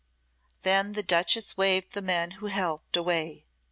[0.63, 3.45] Then the duchess waved the men who helped, away.